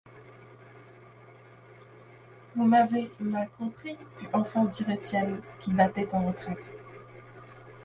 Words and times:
Vous 2.55 2.65
m’avez 2.65 3.11
mal 3.19 3.47
compris, 3.55 3.95
put 4.17 4.25
enfin 4.33 4.65
dire 4.65 4.89
Étienne, 4.89 5.39
qui 5.59 5.73
battait 5.75 6.11
en 6.15 6.25
retraite. 6.25 6.71